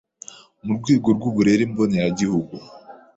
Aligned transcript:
MU 0.65 0.73
RWEGO 0.81 1.09
RW’UBURERE 1.17 1.63
MBONERAGIHUGU 1.71 2.55